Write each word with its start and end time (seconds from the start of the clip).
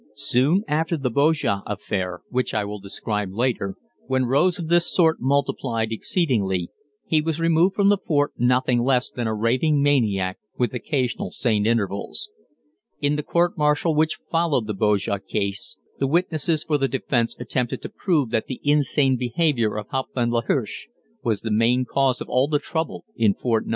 Soon 0.15 0.63
after 0.67 0.97
the 0.97 1.11
Bojah 1.11 1.61
affair, 1.67 2.21
which 2.29 2.55
I 2.55 2.65
will 2.65 2.79
describe 2.79 3.31
later, 3.31 3.75
when 4.07 4.25
rows 4.25 4.57
of 4.57 4.67
this 4.67 4.91
sort 4.91 5.17
multiplied 5.21 5.91
exceedingly, 5.91 6.71
he 7.05 7.21
was 7.21 7.39
removed 7.39 7.75
from 7.75 7.89
the 7.89 7.99
fort 7.99 8.33
nothing 8.35 8.81
less 8.81 9.11
than 9.11 9.27
a 9.27 9.33
raving 9.35 9.79
maniac 9.83 10.39
with 10.57 10.73
occasional 10.73 11.29
sane 11.29 11.67
intervals. 11.67 12.31
In 12.99 13.15
the 13.15 13.21
court 13.21 13.59
martial 13.59 13.93
which 13.93 14.15
followed 14.15 14.65
the 14.65 14.73
Bojah 14.73 15.19
case, 15.27 15.77
the 15.99 16.07
witnesses 16.07 16.63
for 16.63 16.79
the 16.79 16.87
defense 16.87 17.35
attempted 17.39 17.83
to 17.83 17.89
prove 17.89 18.31
that 18.31 18.47
the 18.47 18.59
insane 18.63 19.17
behavior 19.17 19.77
of 19.77 19.89
Hauptmann 19.89 20.31
L'Hirsch 20.33 20.87
was 21.23 21.41
the 21.41 21.51
main 21.51 21.85
cause 21.85 22.19
of 22.21 22.27
all 22.27 22.49
trouble 22.57 23.05
in 23.15 23.35
Fort 23.35 23.67
9. 23.67 23.69